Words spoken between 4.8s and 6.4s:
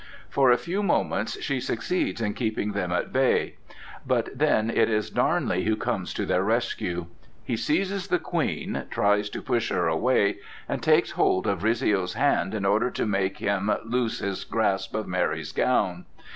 is Darnley who comes to